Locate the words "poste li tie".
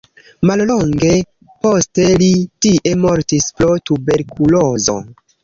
1.65-2.95